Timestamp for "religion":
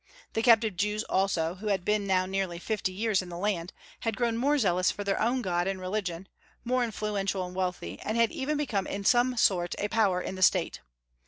5.79-6.27